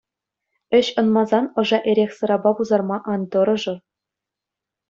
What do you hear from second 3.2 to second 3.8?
тӑрӑшӑр.